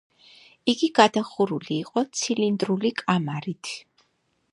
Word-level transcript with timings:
იგი 0.71 0.87
გადახურული 0.99 1.71
იყო 1.81 2.03
ცილინდრული 2.21 2.91
კამარით. 3.03 3.71